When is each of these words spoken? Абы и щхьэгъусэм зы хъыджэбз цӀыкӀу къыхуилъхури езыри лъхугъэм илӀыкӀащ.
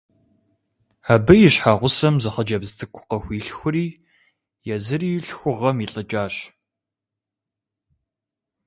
Абы 1.13 1.33
и 1.47 1.49
щхьэгъусэм 1.53 2.15
зы 2.23 2.29
хъыджэбз 2.33 2.69
цӀыкӀу 2.77 3.07
къыхуилъхури 3.09 3.87
езыри 4.75 5.11
лъхугъэм 5.25 5.77
илӀыкӀащ. 5.85 6.35